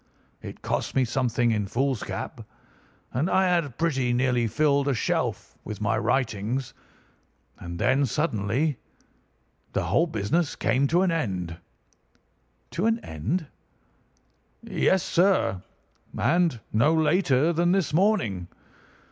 [0.41, 2.41] It cost me something in foolscap,
[3.13, 6.73] and I had pretty nearly filled a shelf with my writings.
[7.59, 8.79] And then suddenly
[9.73, 11.55] the whole business came to an end."
[12.71, 13.45] "To an end?"
[14.63, 15.61] "Yes, sir.
[16.17, 18.47] And no later than this morning.